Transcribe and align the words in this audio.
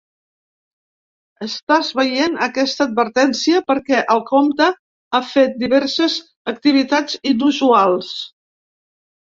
Estàs 1.47 1.91
veient 1.99 2.39
aquesta 2.47 2.87
advertència 2.91 3.61
perquè 3.69 4.01
el 4.15 4.25
compte 4.33 4.71
ha 5.13 5.23
fet 5.35 5.57
diverses 5.67 6.19
activitats 6.57 7.25
inusuals. 7.37 8.15